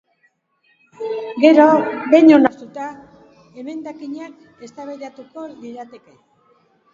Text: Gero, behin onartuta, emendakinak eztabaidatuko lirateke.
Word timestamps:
Gero, 1.43 1.65
behin 2.13 2.31
onartuta, 2.37 2.87
emendakinak 3.65 4.65
eztabaidatuko 4.69 5.47
lirateke. 5.53 6.17